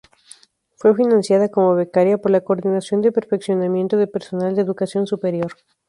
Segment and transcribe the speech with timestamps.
[0.77, 5.51] Fue financiada, como becaria, por la Coordinación de Perfeccionamiento de Personal de Educación Superior.